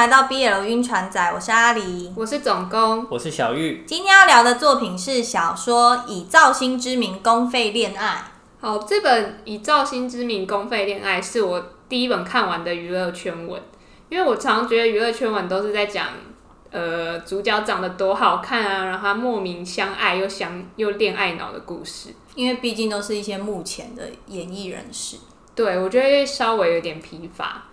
[0.00, 3.84] 来到 BL 晕船仔，我是阿狸，我是总工，我是小玉。
[3.86, 8.24] 今天要聊的作品是小说《以造星之名公费恋爱》。
[8.66, 13.60] 好，这本《以造星之名公费恋爱》是我第一本看完的娱乐圈文，
[14.08, 16.06] 因为我常觉得娱乐圈文都是在讲，
[16.70, 22.08] 呃，主角长得多好看啊，然后他莫名相爱又相又恋爱脑的故事。
[22.34, 25.18] 因为毕竟都是一些目前的演艺人士，
[25.54, 27.64] 对我觉得稍微有点疲乏。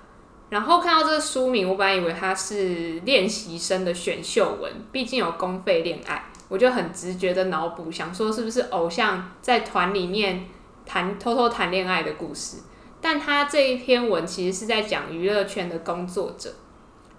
[0.50, 10.46] 然后看到这个书名，我本来以为它是练习生的选秀文，毕竟有公费恋爱，我就很直觉的脑补，想说是不是偶像在团里面
[10.86, 12.58] 谈偷偷谈恋爱的故事。
[13.02, 16.54] 但他这一篇文其实是在讲娱乐圈的工作者、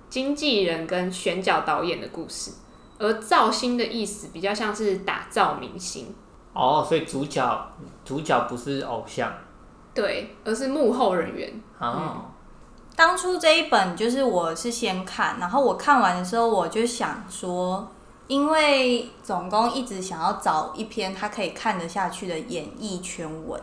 [0.09, 2.51] 经纪人跟选角导演的故事，
[2.99, 6.15] 而造星的意思比较像是打造明星
[6.55, 7.73] 哦，所以主角
[8.05, 9.31] 主角不是偶像，
[9.95, 12.25] 对，而是幕后人员哦。
[12.99, 17.93] 当初这一本就是我是先看，然后我看完的时候，我就想说，
[18.27, 23.63] 因为总工一直想要找一篇他可以看得下去的演艺圈文，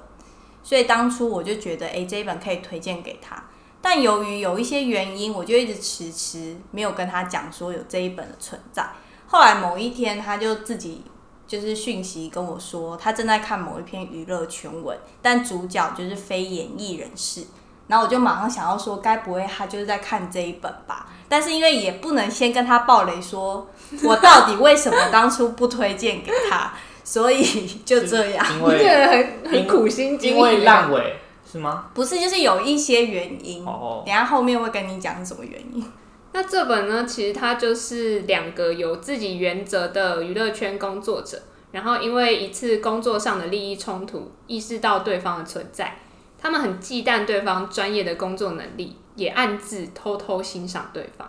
[0.64, 3.44] 所以当初我就觉得，哎，这一本可以推荐给他。
[3.82, 8.88] 但由于有一些原因，我就一直迟迟没有跟他讲说有这一本的存在。
[9.28, 11.04] 后来某一天，他就自己
[11.46, 17.44] 就是讯息跟我说，他正在看某一篇娱乐圈文，但主角就是非演艺人士。
[17.88, 21.08] 然后我就马上想要说，该不会他就是在看这一本吧？
[21.28, 23.68] 但是因为也不能先跟他爆雷，说
[24.04, 28.46] 我到底为什么当初不推荐给他，所以就这样。
[28.58, 29.06] 因为
[29.44, 31.18] 很很苦心经营，因为烂尾
[31.52, 31.86] 是吗？
[31.94, 33.66] 不是，就是有一些原因。
[33.66, 34.04] 哦。
[34.06, 35.86] 等下后面会跟你讲是什么原因。
[36.34, 46.00] 那这本呢，其实它就是两个有自己原则的娱乐圈工作者，然后因为一次工作上的利益冲突，意识到对方的存在。
[46.38, 51.28] 他们很忌惮对方专业的工作能力，也暗自偷偷欣赏对方，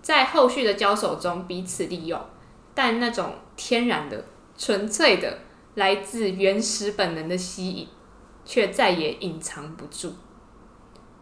[0.00, 2.20] 在后续的交手中彼此利用，
[2.74, 4.24] 但那种天然的、
[4.56, 5.38] 纯粹的、
[5.74, 7.88] 来自原始本能的吸引，
[8.44, 10.14] 却再也隐藏不住。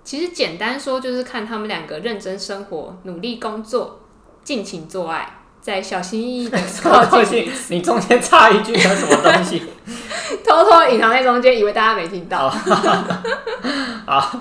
[0.05, 4.01] 其实简单说，就是看他们两个认真生活、努力工作、
[4.45, 5.39] 尽情做爱。
[5.61, 9.63] 在小心翼翼的靠近， 你中间插一句有什么东西？
[10.45, 12.49] 偷偷隐藏在中间，以为大家没听到。
[14.07, 14.41] 好，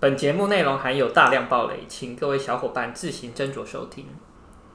[0.00, 4.06] 本节目内容含有大量暴雷，请各位小伙伴自行斟酌收听。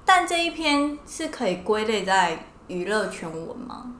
[0.05, 3.93] 但这一篇是可以归类在娱乐圈文吗？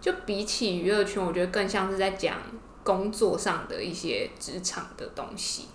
[0.00, 2.34] 就比起娱乐圈，我觉得更像是在讲
[2.84, 5.68] 工作上的一些职场的东西。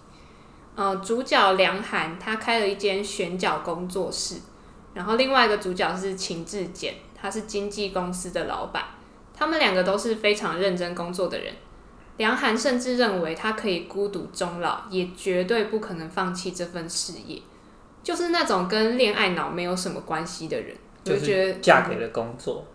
[0.75, 4.37] 呃，主角梁涵他开了一间选角工作室。
[4.93, 8.83] 然后另外一个主角是秦志简，他是经纪公司的老板。
[9.35, 11.53] 他们两个都是非常认真工作的人。
[12.17, 17.41] 梁涵甚至认为他可以孤独终老，也绝对不可能放弃这份事业。
[18.03, 22.65] 就是那种跟恋爱脑没有什么关系的人，就觉得嫁给了工作。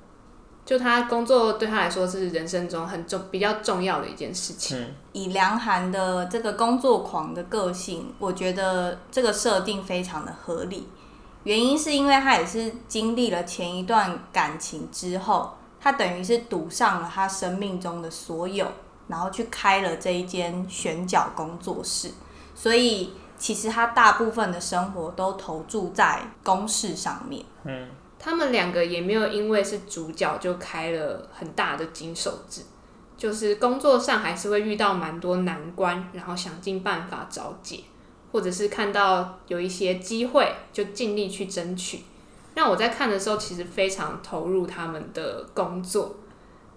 [0.65, 4.95] 就他工作对他来说是人生中很重、比较重要的一件事情。
[5.13, 10.89] 以梁涵的这个工作狂的个性，我觉得这个设定非常的合理。
[11.45, 18.67] 原因是因为他也是经历了前一段感情之后，他等于是赌上了他生命中的所有，
[19.09, 22.11] 然后去开了这一间选角工作室，
[22.55, 27.45] 所以其实他大部分的生活都投注在公事上面。
[27.65, 27.89] 嗯，
[28.19, 32.63] 他们两个也没有因为是主角就开了很大的金手指，
[33.17, 37.81] 就是工作上还是会遇到蛮多难关，然后想尽办法找解。
[38.31, 42.03] 或者是看到有一些机会，就尽力去争取。
[42.55, 46.17] 让我在看的时候，其实非常投入他们的工作，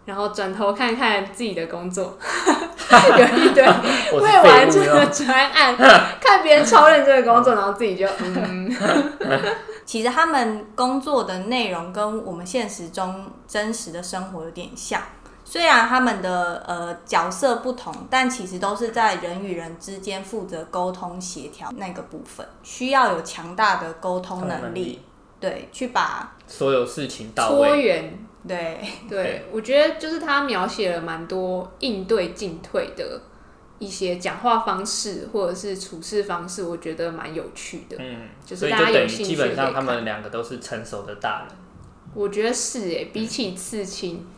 [0.06, 2.18] 然后转头看看自己的工作，
[3.18, 3.64] 有一堆
[4.14, 5.76] 未完成的专案，
[6.22, 8.72] 看别人超认真的工作，然后自己就嗯。
[9.84, 15.02] 其实他们工作的内容跟我们现实中真实的生活有点像。
[15.44, 25.02] 虽然他们的呃角色不同，但其实都是在人与人之间负责沟通协调那个部分，需要有强大的沟通能力，
[25.41, 27.67] 对，去把所有事情到位。
[27.67, 28.79] 拖延，对
[29.09, 33.20] 对，我觉得就是他描写了蛮多应对进退的
[33.79, 37.97] 一些讲话方式或者是处事方式，我觉得蛮有趣的。
[37.99, 41.58] 嗯，就是大家有兴趣，基本上他们两个都是成熟的大人。
[42.14, 44.16] 我觉得是诶，比起刺青，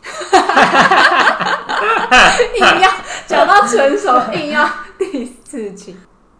[2.56, 2.90] 硬要
[3.26, 5.96] 讲到成熟，硬要第 刺青，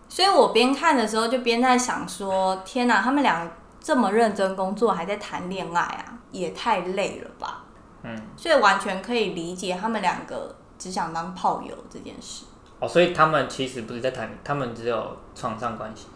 [0.08, 3.52] 所以我边看的时候就边在想说：天哪，他们两个
[3.84, 7.62] 这么认真工作，还在谈恋爱啊，也太累了吧？
[8.02, 12.46] 嗯，所以完全可以理解他们两个只想当炮友这件事。
[12.80, 16.06] 哦，所以他们其实不是在谈，他们只有床上关系。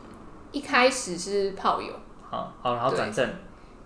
[0.50, 1.92] 一开始是炮友，
[2.30, 3.30] 好好，然后转正，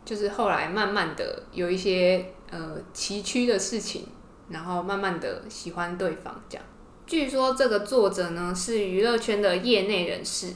[0.04, 4.06] 就是后来慢慢的有一些呃崎岖的事情，
[4.48, 6.64] 然后慢慢的喜欢对方这样。
[7.04, 10.54] 据说这个作者呢是娱乐圈的业内人士，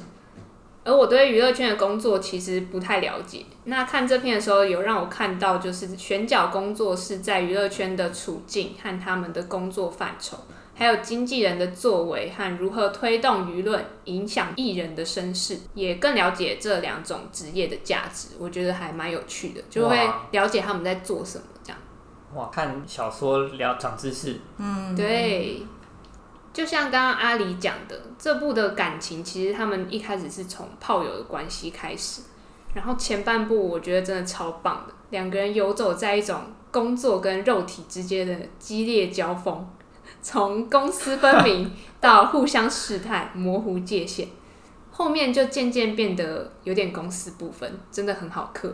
[0.87, 3.45] 而我对娱乐圈的工作其实不太了解。
[3.65, 10.39] 那看这篇的时候，有让我看到就是选角工作是在娱乐圈的处境和他们的工作范畴，
[10.77, 18.29] 还有经纪人的作为和如何推动舆论、影响艺人的身世，也更了解这两种职业的价值。
[18.39, 19.99] 我觉得还蛮有趣的，就会
[20.31, 21.79] 了解他们在做什么这样。
[22.35, 25.63] 哇，看小说聊长知识，嗯，对，
[26.57, 32.23] 就像刚刚阿里讲的，这部的感情其实他们一开始是从炮友的关系开始，
[32.73, 39.69] 然后前半部我觉得真的超棒的，两个人游走在一种工作跟肉体之间的激烈交锋，
[40.23, 41.71] 从公私分明
[42.01, 44.29] 到互相试探、模糊界限，
[44.91, 48.73] 后面就渐渐变得有点公私不分，真的很好嗑，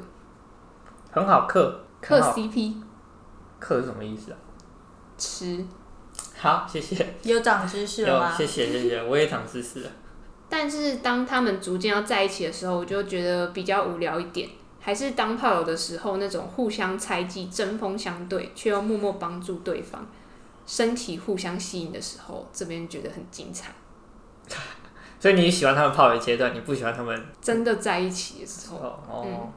[1.11, 2.75] 很好嗑，嗑 CP
[3.58, 4.38] 嗑是什么意思啊？
[5.19, 5.67] 吃。
[6.43, 8.37] 好，谢谢，有长知识了吗？
[8.37, 9.91] 谢谢谢谢，我也长知识了。
[10.49, 14.49] 但是当他们逐渐要在一起的时候，我就觉得比较无聊一点。
[14.81, 20.05] 还是当炮友的时候，那种互相猜忌、针锋相对，却又默默帮助对方，
[20.67, 23.71] 身体互相吸引的时候，这边觉得很精彩。
[25.21, 29.53] 所以你喜欢他们炮友阶段，你不喜欢他们真的在一起的时候，哦哦，嗯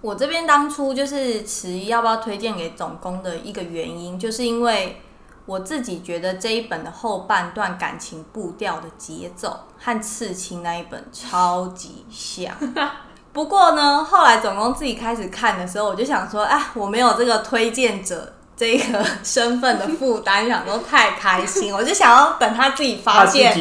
[0.00, 5.00] 我这边当初就是迟疑要不要推荐给总工的一个原因，就是因为
[5.46, 12.54] 我自己觉得这一本的后半段感情步调的节奏和刺青那一本超级像。
[13.32, 23.52] 不过呢，后来总工自己开始看的时候，我就想说，哎，我没有这个推荐者这个 身份的负担，想说太开心，我就想要等他自己发现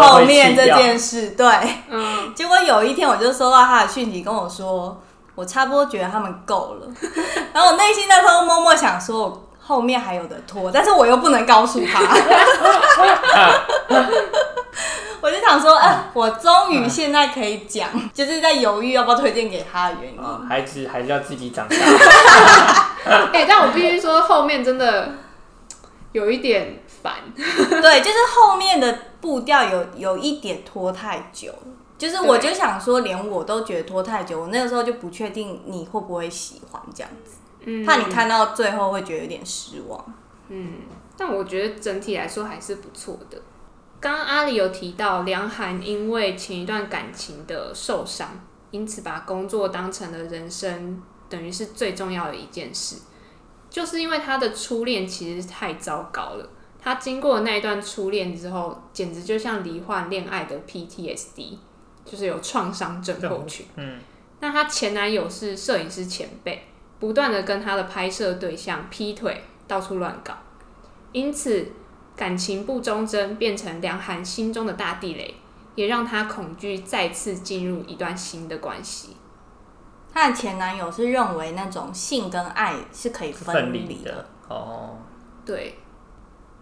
[0.00, 0.64] 后面这？
[0.64, 1.46] 件事，对。
[1.90, 4.98] 嗯，结果有一天，我就收到他的讯息，跟我说，
[5.34, 6.88] 我差不多觉得他们够了。
[7.52, 12.00] 然后我内心那时候默默想说，我后面还有的拖，但是我又不能告诉他。
[15.20, 20.18] 我就想说，哎、我终于现在可以讲，就是在犹豫要不要推荐给他的原因。
[20.18, 21.76] 啊，孩子还是要自己长大。
[23.30, 25.10] 哎、但我必须说，后面真的
[26.12, 27.12] 有一点烦。
[27.36, 31.58] 对，就是后面的步调有有一点拖太久了。
[31.98, 37.32] 就是我就想说，连我都觉得拖太久，我那个时候就不确定你会不会喜欢这样子，
[37.70, 40.14] 嗯怕你看到最后会觉得有点失望。
[40.48, 40.74] 嗯，
[41.16, 43.38] 但我觉得整体来说还是不错的。
[44.00, 52.96] 刚刚阿里有提到，梁涵因为前一段感情的受伤，因此把工作当成了人生等于是最重要的一件事。
[53.68, 56.48] 就是因为他的初恋其实太糟糕了，
[56.80, 61.58] 他经过那一段初恋之后，简直就像罹患恋爱的 PTSD，
[62.04, 63.66] 就是有创伤症候群。
[63.76, 63.98] 嗯，
[64.40, 66.67] 那她前男友是摄影师前辈，
[66.98, 70.34] 不断的跟他的拍摄对象劈腿，到处乱搞，
[71.12, 71.68] 因此
[72.16, 75.36] 感情不忠贞变成梁涵心中的大地雷，
[75.76, 79.16] 也让他恐惧再次进入一段新的关系。
[80.12, 84.96] 她的前男友是认为那种性跟爱是可以分离离的哦，
[85.44, 85.78] 对，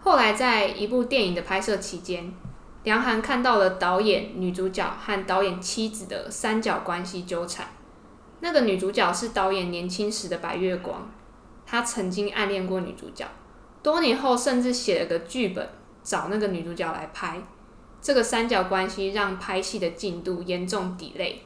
[0.03, 2.35] 后来在一部电影的拍摄期间，
[2.83, 7.69] 梁涵看到了导演、女主角和导演妻子的三角关系纠缠。
[8.41, 11.09] 那个女主角是导演年轻时的白月光，
[11.67, 13.27] 他曾经暗恋过女主角，
[13.83, 15.69] 多年后甚至写了个剧本
[16.03, 17.41] 找那个女主角来拍。
[18.01, 21.37] 这个三角关系让拍戏的进度严重 delay。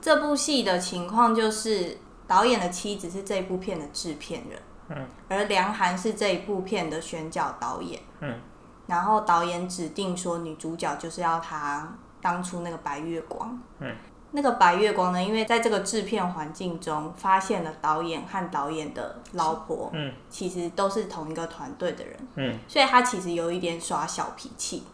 [0.00, 1.96] 这部戏的情况就是，
[2.26, 8.40] 导演的妻子是这部片的制片人，嗯，而梁涵是这一部片的选角导演，嗯，
[8.88, 13.94] 然后导演指定说女主角就是要她当初那个白月光，嗯，
[14.32, 24.84] 那个白月光呢，因为在这个制片环境中发现了导演和导演的老婆，嗯，其实都是同一个团队的人，嗯，所以他其实有一点耍小脾气，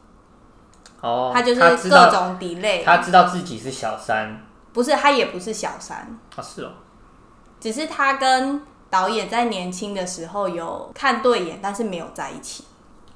[1.01, 4.45] 哦，他就是各种 delay，他知道自己是小三。
[4.71, 6.71] 不是他也不是小三，啊，是哦，
[7.59, 12.65] 只是他跟导演在年轻的时候有看对眼，但是没有在一起。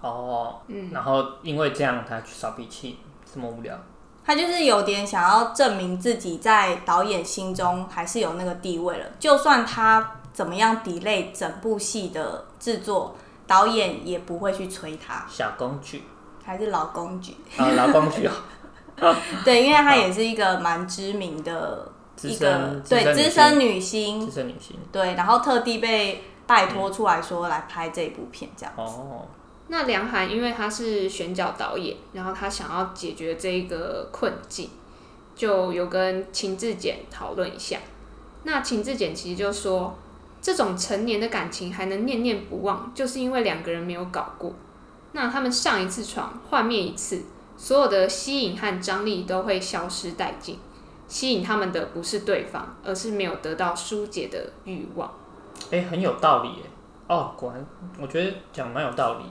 [0.00, 2.98] 哦，嗯，然后因为这样他去耍脾气，
[3.32, 3.76] 这么无聊，
[4.24, 16.04] 他就是有点想要证明自己在导演心中还是有那个地位了，就算他怎么样 delay 整部戏的制作，导演也不会去催他，小工具
[16.44, 17.36] 还是老工具。
[17.56, 18.28] 啊，老公举。
[19.00, 19.14] 哦，
[19.44, 24.78] 对，因为他也是一个蛮知名的资一个深对资资深女星，资深女星。
[24.92, 28.72] 对，然后特地被拜托出来说来拍这部片这样。
[28.76, 29.26] 哦，
[29.68, 34.68] 那梁涵因为他是选角导演，然后他想要解决这个困境，
[35.34, 37.78] 就有跟秦志简讨论一下。
[38.44, 39.96] 那秦志简其实就说，
[40.40, 44.52] 这种成年的感情还能念念不忘，就是因为两个人没有搞过。
[45.12, 47.22] 那他们上一次床，幻灭一次，
[47.56, 50.58] 所有的吸引和张力都会消失殆尽。
[51.06, 55.12] 吸引他们的不是对方，而是没有得到疏解的欲望。
[55.70, 56.62] 哎、很有道理耶。
[57.06, 57.66] 哦，果然，
[58.00, 59.24] 我觉得讲蛮有道理。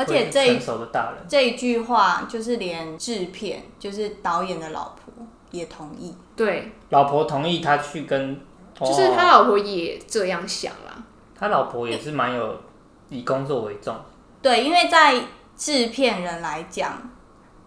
[0.00, 6.14] 而且这一成熟的大人，这一句话，就是连制片，就是导演的老婆也同意。
[6.34, 8.40] 对，老婆同意他去跟，
[8.78, 11.02] 就是哦他老婆也这样想啦。
[11.38, 12.60] 他老婆也是蛮有
[13.08, 13.96] 以工作为重。
[14.42, 15.20] 对，因为在
[15.56, 17.10] 制片人来讲，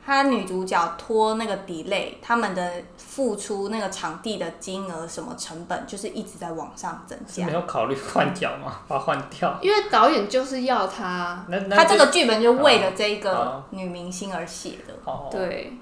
[0.05, 7.53] 他女主角拖那个 delay，他们的付出那个场地的金额什么成本，就是一直在往上增加是没。
[7.53, 8.81] 有考虑换角吗？
[8.87, 9.57] 把它换掉。
[9.61, 14.93] 因为导演就是要他，那那他这个剧本就为了这个哦女明星而写的。
[15.05, 15.73] 哦，对，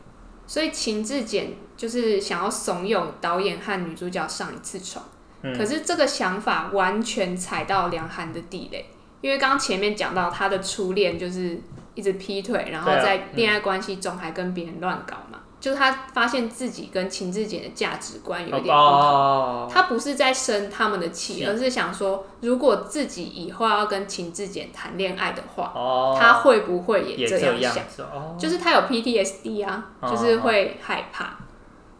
[0.46, 5.04] 所以秦志简就是想要怂恿导演和女主角上一次床，
[5.42, 8.86] 嗯可是这个想法完全踩到梁寒的地雷，
[9.22, 11.60] 因为刚刚前面讲到他的初恋就是
[11.96, 18.76] 一直劈腿，然后在恋爱关系中还跟别人乱搞嘛，就是他发现自己跟秦志简的价值观有点不同。
[18.76, 28.38] 哦，他不是在生他们的气，而是想说，如果自己以后要跟秦志简谈恋爱的话，哦，他会不会也也这这样想？
[28.40, 31.38] 就是他有 PTSD 啊，哦就是会害怕，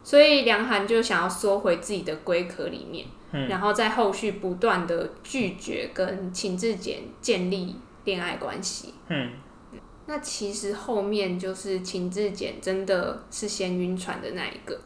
[0.02, 3.46] 所以梁寒就想要缩回自己的龟壳里面，嗯。
[3.48, 8.94] 然后在后续不断的拒绝跟秦志简建立恋爱关系。
[9.08, 9.30] 嗯，
[10.06, 14.78] 那其实后面就是秦志简真的是先晕船的那一个，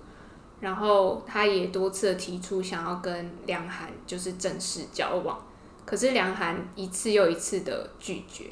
[0.60, 5.38] 然后他也多次提出想要跟梁寒就是正式交往，
[5.86, 8.44] 可是梁寒一次又一次的拒绝，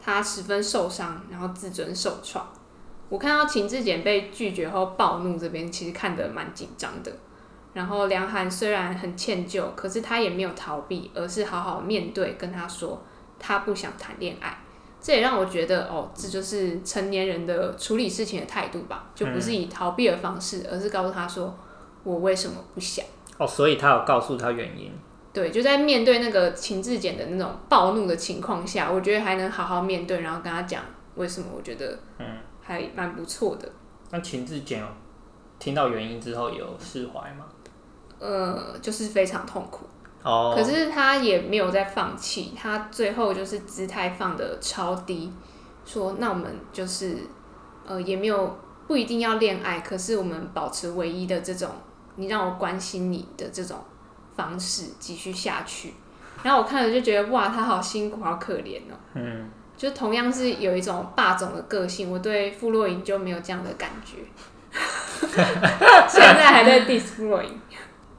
[0.00, 2.48] 他十分受伤，然后自尊受创。
[3.08, 7.12] 我看到秦志简被拒绝后暴怒，这边其实看得蛮紧张的。
[7.72, 13.02] 然后梁寒虽然很歉疚，可是他也没有逃避，而是好好面对，跟他说
[13.38, 14.58] 他不想谈恋爱。
[15.06, 21.56] 这也让我觉得，哦，这就是成年人的处理事情的态度吧，就不是以逃避的方式，而是告诉他说
[22.02, 23.06] 我为什么不想。
[23.38, 24.90] 哦，所以他有告诉他原因。
[25.32, 30.82] 对，就在面对那个秦志简的那种暴怒的情况下，我觉得还能好好面对，然后跟他讲
[31.14, 32.26] 为什么，我觉得嗯，
[32.60, 33.70] 还蛮不错的。
[34.10, 34.86] 那秦志简有
[35.60, 37.46] 听到原因之后有释怀吗？
[38.18, 39.86] 呃，就是非常痛苦，
[40.26, 45.32] 哦，可是他也没有在放弃，他最后就是姿态放的超低，
[45.84, 47.18] 说那我们就是
[47.86, 51.70] 呃也没有不一定要恋爱，可是我们保持唯一的这种
[52.16, 53.78] 你让我关心你的这种
[54.34, 55.94] 方式继续下去。
[56.42, 58.98] 然后我看了就觉得哇，他好辛苦，好可怜哦。
[59.14, 64.16] 嗯，就同样是有一种霸总的个性，我对傅若莹就没有这样的感觉。
[66.08, 67.60] 现在还在 diss 傅若莹。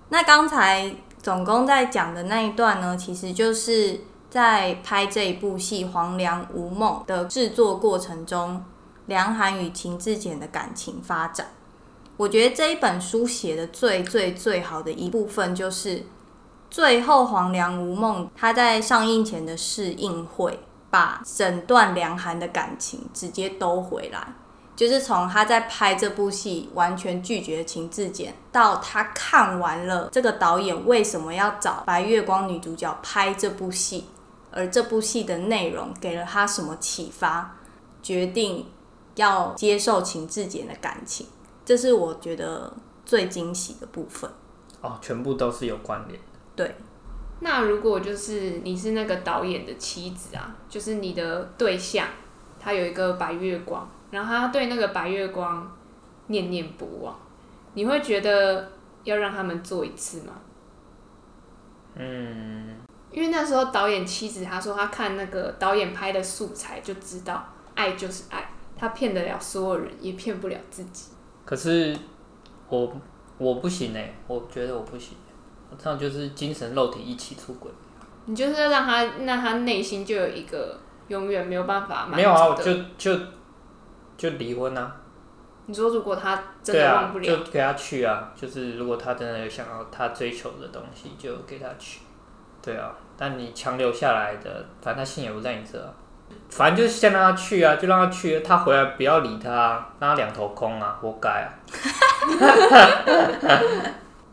[0.09, 0.89] 那刚才
[1.27, 8.63] 总工在讲的那一段呢，其实就是在拍这一部戏《黄粱无梦》的制作过程中，
[9.07, 11.47] 梁寒与秦志简的感情发展。
[12.15, 16.05] 我觉得这一本书写的最最最好的一部分，就是
[16.69, 20.57] 最后《黄粱无梦》他在上映前的试映会，
[20.89, 24.29] 把整段梁寒的感情直接兜回来。
[24.77, 34.05] 就是从他在拍这部戏完全拒绝秦志简，到他看完了这个导演为什么要找白月光女主角拍这部戏，
[34.51, 37.57] 而这部戏的内容给了他什么启发，
[38.03, 38.67] 决定
[39.15, 41.25] 要接受秦志简的感情，
[41.65, 42.71] 这是我觉得
[43.03, 44.29] 最惊喜的部分。
[44.81, 46.19] 哦，全部都是有关联。
[46.55, 46.75] 对，
[47.39, 52.07] 那如果就是你是那个导演的妻子啊，就是你的对象，
[52.59, 55.69] 他有一个白月光，然后他对那个白月光
[56.27, 57.17] 念念不忘，
[57.73, 58.71] 你会觉得
[59.03, 60.33] 要让他们做一次吗？
[61.95, 62.75] 嗯，
[63.11, 67.45] 因为那时候导演妻子他说他看那个导演拍的素材就知道，
[67.75, 71.11] 爱就是爱，他骗得了所有人，也骗不了自己。
[71.43, 71.95] 可是
[72.69, 72.95] 我
[73.37, 75.17] 我不行哎，我觉得我不行，
[75.69, 77.71] 我这样就是精神肉体一起出轨。
[78.25, 82.17] 你就是要让他，那他内心就有一个永远没有办法满足的。
[82.17, 83.25] 没有啊，我就就
[84.17, 84.95] 就离婚啊。
[85.67, 88.31] 你说如果他真的忘不，了，就给他去啊。
[88.35, 91.99] 就是如果他真的有想要他追求的东西，就给他去。
[92.61, 95.93] 对啊，但你强留下来的，反正他心也不在你这、啊，
[96.49, 101.47] 反正就是先让他去啊，就让他去，他回来不要理他、啊，让他两头空啊，活该啊。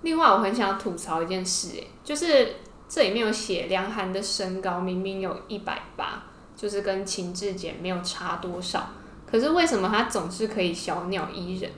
[0.02, 2.56] 另外，我很想吐槽一件事，哎，就是
[2.88, 6.22] 这里面有写梁寒的身高明明有一百八，
[6.56, 8.88] 就是跟秦志简没有差多少，
[9.34, 11.68] 可是为什么他总是可以小鸟依人？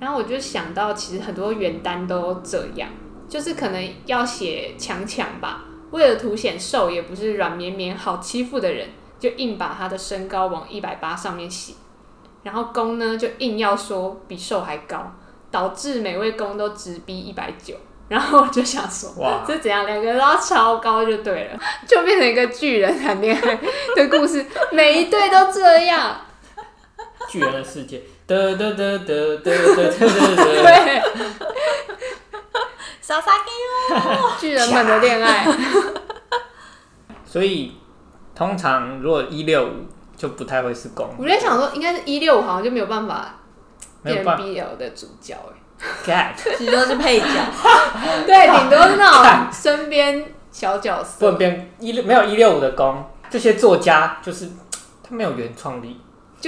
[0.00, 2.88] 然后我就想到，其实很多原单都这样，
[3.28, 8.88] 就是可能要写强强吧，为了凸显瘦也不是软绵绵好欺负的人，
[9.20, 11.74] 就硬把他的身高往一百八上面写，
[12.42, 15.12] 然后公呢就硬要说比瘦还高，
[15.52, 17.76] 导致每位公都直逼一百九。
[18.08, 19.86] 然后我就想说，哇，这怎样？
[19.86, 23.54] 两个人都要超高就对了，就变成一个巨人谈恋爱
[23.94, 26.16] 的故事，每一对都这样。
[27.28, 31.02] 巨人的世界，得得得得得得得得，对，
[33.00, 33.50] 傻傻给
[34.40, 35.46] 巨人们的恋爱。
[37.24, 37.76] 所以
[38.34, 39.70] 通常如果一六五
[40.16, 43.40] 就不太会是公，我在想说，应该是一六五，好像就没有办法
[44.02, 45.54] 变没有办 BL 的主角哎。
[46.06, 47.26] get，其实都是配角。
[48.26, 51.28] 对，顶多是那种身边小角不色。
[51.28, 54.48] 能变一六没有一六五的公，这些作家就是
[55.02, 56.00] 他没有原创力，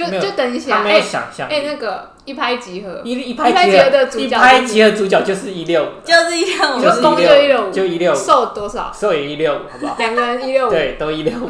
[0.05, 1.67] 就就等一下，他没有哎想象哎，力。
[1.67, 8.91] 那个一拍即合，一一一拍即合合的主角一拍即合主角就是一六五，就是一六五就是公就一165就一六五，瘦多少？
[8.93, 9.95] 瘦也一六五，好不好？
[9.97, 10.69] 两个人一六五。
[10.69, 11.49] 对，都一六五，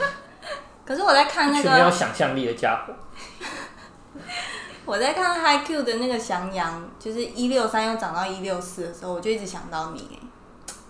[0.86, 2.94] 可是我在看那一群没有，想象力的家伙。
[4.86, 10.18] 我在看 High Q 的那个翔阳，就是一六三又涨到一六四的时候，我就一直想到你。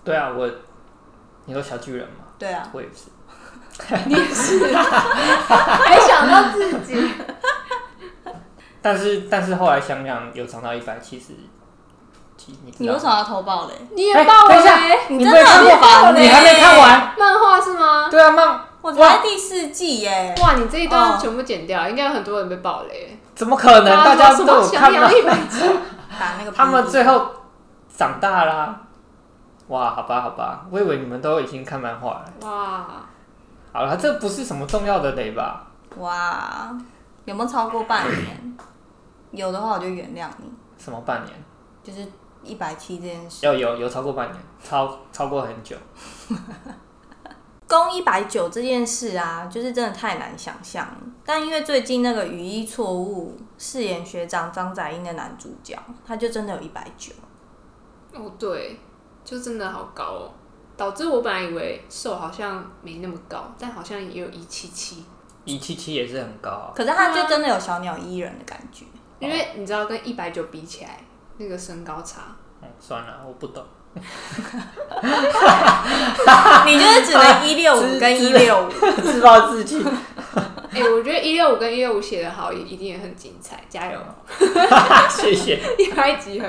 [0.03, 0.49] 对啊，我，
[1.45, 3.11] 你说小巨人嘛，对啊，我也是。
[4.05, 7.11] 你也是，还想到自己。
[8.81, 11.33] 但是但是后来想想，有涨到一百七十
[12.35, 12.85] 几，你知道吗？
[12.85, 13.73] 你为什么要偷爆嘞？
[13.79, 14.99] 哎你也爆等一下雷？
[15.09, 17.13] 你真的很没看过烦你还没看完？
[17.17, 18.09] 漫画是吗？
[18.09, 20.33] 对啊，漫我才第四季耶。
[20.41, 23.19] 哇，你这一段哦全部剪掉，应该有很多人被爆雷。
[23.35, 23.85] 怎么可能？
[23.85, 25.59] 大家都有看到，一百集，
[26.19, 27.27] 打那个他们最后
[27.95, 28.81] 长大啦、
[29.67, 32.25] 哇，好吧，好吧，我以为你们都已经看漫画了。
[32.41, 32.85] 哇，
[33.73, 35.67] 好了，这不是什么重要的雷吧？
[35.97, 36.77] 哇，
[37.25, 38.57] 有没有超过半年？
[39.31, 41.33] 有的话我就原谅你，什么半年？
[41.83, 42.05] 就是
[42.43, 43.45] 一百七这件事。
[43.45, 45.75] 有有有超过半年，超超过很久。
[47.67, 50.97] 攻一百九这件事啊，就是真的太难想象了。
[51.23, 57.13] 但因为最近那个语义错误饰演学长张载英的男主角，他就真的有一百九。
[58.13, 58.77] 哦对，
[59.23, 60.31] 就真的好高哦，
[60.81, 65.05] 导致我本来以为瘦好像没那么高，但好像也有一七七，
[65.45, 68.83] 一七七也是很高、啊，可是他就真的有小鸟依人的感觉。
[69.19, 70.97] 因为你知道跟一百九比起来，
[71.37, 73.63] 那个身高差，嗯，算了，我不懂。
[76.65, 78.69] 你就是只能一六五跟一六五。
[79.03, 79.85] 自暴自弃。
[80.73, 83.99] 哎、我觉得一六五跟一六五写的好，也一定也很精彩，加油！
[85.11, 85.61] 谢谢。
[85.77, 86.47] 一拍即合。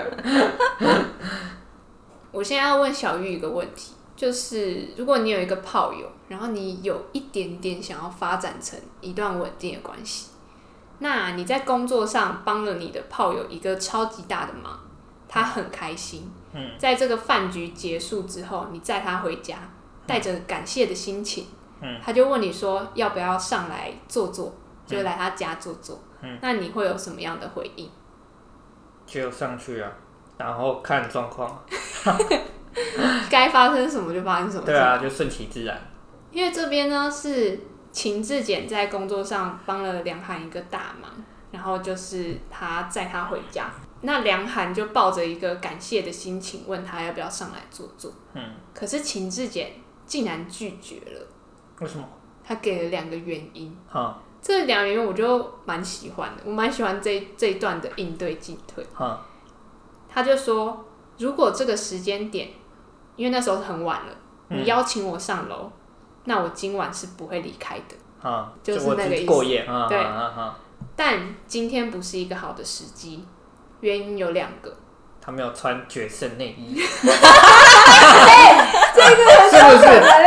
[2.30, 10.30] 我现在要问小玉一个问题，就是如果你有一个炮友，然后你有一点点想要发展成一段稳定的关系，
[10.98, 14.78] 那你在工作上帮了你的炮友一个超级大的忙，
[15.28, 16.30] 他很开心。
[16.52, 19.56] 嗯，在这个饭局结束之后，你载他回家，
[20.06, 21.46] 带着感谢的心情，
[21.80, 24.54] 嗯，他就问你说要不要上来坐坐，
[24.86, 25.98] 就来他家坐坐。
[26.20, 27.90] 嗯，那你会有什么样的回应？
[29.06, 29.90] 就上去啊，
[30.38, 31.64] 然后看状况。
[33.30, 34.64] 该发生什么就发生什么。
[34.64, 35.80] 对啊，就顺其自然。
[36.30, 41.10] 因为这边呢是秦志简在工作上帮了梁涵一个大忙，
[41.50, 48.42] 然后就是他载他回家，那梁涵就抱着一个感谢的心情问他要不要上来坐坐，嗯，
[48.74, 49.72] 可是秦志简
[50.06, 51.26] 竟然拒绝了，
[51.80, 52.08] 为什么？
[52.42, 58.84] 他给了两个原因，哈这两个原因我就蛮喜欢的，我蛮喜欢这这一段的应对进退。
[58.94, 59.24] 哈，
[60.08, 60.84] 他就说，
[61.18, 62.48] 如果这个时间点，
[63.16, 64.12] 因为那时候很晚了，
[64.48, 65.70] 你嗯邀请我上楼，
[66.24, 67.96] 那我今晚是不会离开的。
[68.28, 69.86] 啊，就是那个意思过夜啊。
[69.88, 70.56] 对啊啊，
[70.94, 73.24] 但今天不是一个好的时机，
[73.80, 74.74] 原因有两个。
[75.24, 79.10] 他没有穿决胜内衣， 这个
[79.50, 79.84] 是不是？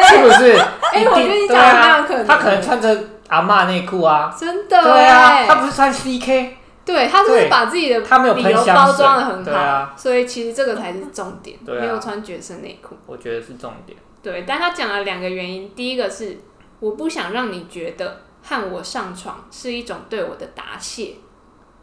[0.08, 0.58] 是不是？
[0.94, 2.26] 哎、我觉得你讲的蛮啊有可能。
[2.26, 4.34] 他可能穿着阿妈内裤啊。
[4.40, 6.54] 真的对啊，哎他不是穿 CK，
[6.86, 12.96] 对他就是对把自己的他没有理由包装的很好，啊所以其实这个才是重点，啊没有穿角色内裤。
[13.08, 13.98] 我觉得是重点。
[14.22, 16.38] 对，但他讲了两个原因，第一个是
[16.80, 21.16] 我不想让你觉得和我上床是一种对我的答谢，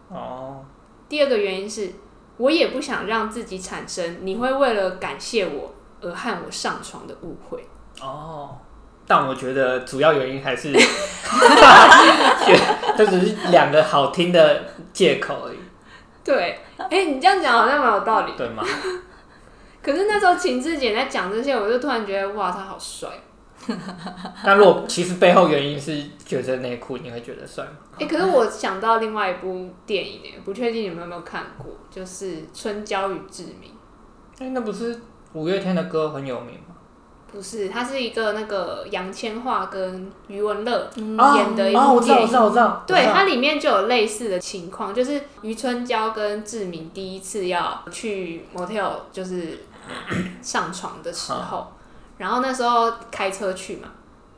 [0.09, 0.65] 哦，
[1.09, 1.91] 第二个原因是
[2.37, 7.65] 我也不想让自己产生你会为了感谢我而和我上床的误会。
[8.01, 8.57] 哦，
[9.07, 10.73] 但我觉得主要原因还是，
[12.97, 15.59] 这只是两个好听的借口而已，
[16.25, 18.33] 对，哎、你这样讲好像蛮有道理。
[18.37, 18.63] 对吗？
[19.83, 23.09] 可是那时候秦志姐在讲这些，我就突然觉得哇，他好帅。
[24.45, 27.73] 那如果其实背后原因是觉得内裤，你会觉得帅吗？
[27.99, 33.71] 哎、可是我想到另外一部电影诶，不确定你们有没有看过，就是《春娇与志明》。
[34.39, 35.01] 哎、那不是
[35.33, 36.72] 五月天的歌很有名吗？
[37.33, 42.23] 不是，它是一个那个杨千嬅跟余文乐哦演的一哦，部电影。
[42.23, 42.85] 我知道，我知道。
[42.87, 49.65] 对，我知道它里面就有类似的情况，就是余春娇跟志明第一次要去 motel 就是
[50.43, 51.73] 上床的时候，
[52.19, 53.89] 然后那时候开车去嘛，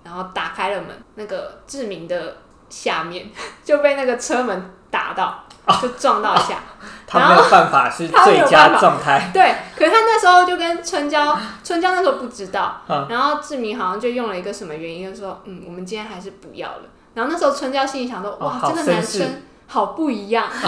[0.04, 2.36] 然后打开了门，那个志明的
[2.70, 3.28] 下面
[3.64, 5.44] 就被那个车门打到，
[5.82, 6.62] 就撞到一下。
[7.14, 9.30] 他没有办法是最佳状态。
[9.32, 13.06] 对，可是他那时候就跟春娇， 春娇那时候不知道，嗯。
[13.08, 16.82] 然后志明好像就用了一个什么原因，就说嗯，我们今天还是不要了。
[17.14, 20.66] 然后那时候春娇心里想说，哇，这个男生好不一样， 就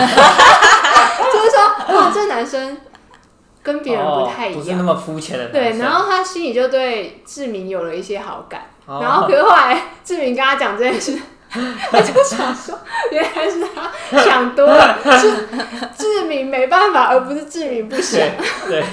[1.43, 2.79] 是说哇，这男生
[3.63, 4.67] 跟别人不太哦、不一样。
[4.67, 9.01] 是那么肤浅的男对，然后他心里就对志明有了一些好感，哦。
[9.03, 12.79] 然后可是后来志明跟他讲这件事，他就想说，
[13.11, 13.67] 原来是
[14.13, 14.99] 他想多了，
[16.57, 18.19] 没办法，而不是志明不行。
[18.67, 18.85] 对对，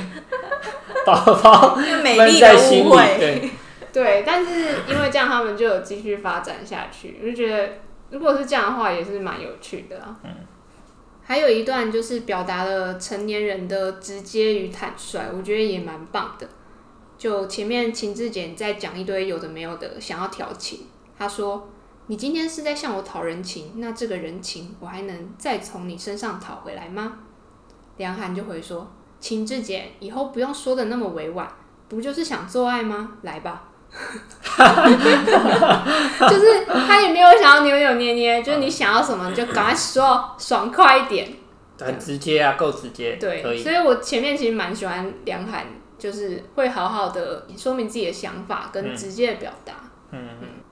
[1.05, 3.17] 宝宝闷美丽的在心里，误会。
[3.17, 3.49] 对，
[3.93, 4.51] 对，但是
[4.87, 7.19] 因为这样，他们就有继续发展下去。
[7.21, 7.69] 我就觉得，
[8.09, 10.17] 如果是这样的话，也是蛮有趣的啊。
[11.25, 16.47] 还有一段就是表达了成年人的直接与坦率，我觉得也蛮棒的。
[17.17, 20.81] 就前面秦志简在讲一堆有的没有的，想要调情。
[21.17, 21.69] 他说
[22.07, 27.19] ：“你今天是在向我讨人情，那这个人情我还能再从你身上讨回来吗？”
[27.97, 31.47] 梁涵就回说：“秦志杰，以后不用说的那么委婉，
[31.87, 33.13] 不就是想做爱吗？
[33.21, 33.63] 来吧。
[36.27, 41.33] ”就是他也没有想要扭扭捏捏，就是你想要什么你就赶快说，爽快一点。
[41.79, 43.71] 很直接啊，够直接，可对，以所。
[43.71, 45.65] 以我前面其实蛮喜欢梁涵，
[45.97, 49.73] 就是会好好的说明自己的想法跟直接的表达。
[50.11, 50.29] 嗯，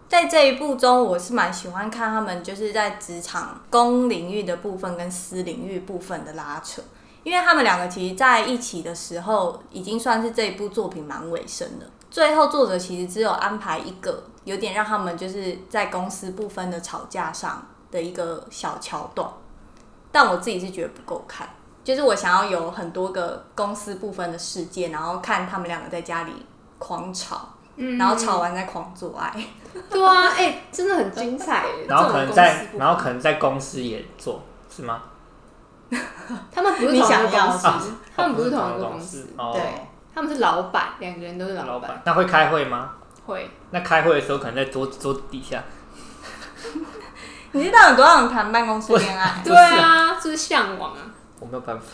[0.08, 6.82] 在这一部中，我是蛮喜欢看他们就是在职场公领域的部分跟私领域部分的拉扯，
[7.24, 11.86] 因为他们两个其实在一起的时候，已经算是这一部作品蛮尾声的。
[12.10, 19.30] 最后作者其实只有安排一个有点让他们就是在公司部分的吵架上的一个小桥段，
[20.12, 21.48] 但我自己是觉得不够看。
[21.84, 26.32] 就是我想要有很多个公司部分的事件，然后看他们两个在家里
[26.78, 29.34] 狂吵，嗯然后吵完再狂做爱。
[29.90, 31.66] 对啊，哎、真的很精彩。
[31.88, 35.02] 然后可能在然后可能在公司也做，是吗？
[36.82, 37.82] 不是你同一想要个公司啊，
[38.16, 39.62] 他们不是哦同一个公公司，哦，对，
[40.14, 42.02] 他们是老板，两个人都是老老板，板。
[42.06, 42.92] 那会开会吗？
[43.26, 43.50] 会。
[43.70, 45.64] 那开会的时候可能在桌桌子底下，
[47.54, 49.40] 你知道有多少人谈办公室恋爱？
[49.44, 51.00] 对啊，就是向往啊。
[51.40, 51.86] 我没有办法。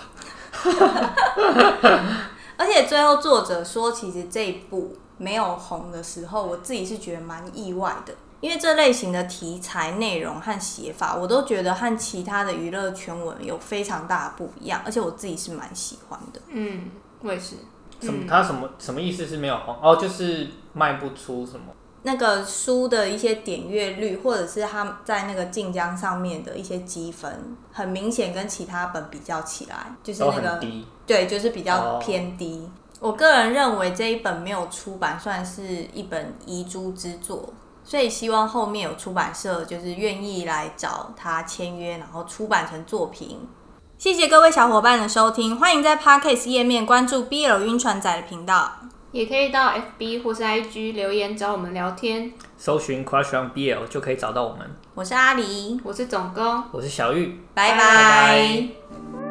[2.57, 16.41] 而且最后作者说，其实这一部没有红的时候，我自己是觉得蛮意外的，因为这类型的题材、内容和写法，我都觉得和其他的娱乐圈文有非常大的不一样，而且我自己是蛮喜欢的。
[16.49, 17.55] 嗯，我也是。
[17.99, 18.27] 什么？
[18.29, 19.75] 他什么什么意思是没有红？
[19.81, 21.73] 哦，就是卖不出什么。
[22.03, 32.69] 那个书的一些点阅率，或者是他在那个晋江上面的一些积分，很明显跟其他本比较起来，就是那个低，对，就是比较哦偏低。
[32.99, 37.51] 我个人认为这一本没有出版，算是一本遗珠之作，
[37.87, 43.47] 所以希望后面有出版社就是愿意来找他签约，然后出版成作品。
[43.97, 48.73] 谢谢各位小伙伴的收听，欢迎在 Podcast 页面关注 BL 晕船仔的频道。
[49.13, 52.33] 也可以到 FB 或是 IG 留言找我们聊天。
[52.57, 54.69] 搜寻 Crush on BL 就可以找到我们。
[54.93, 59.26] 我是阿狸，我是总工，我是小玉，拜拜拜拜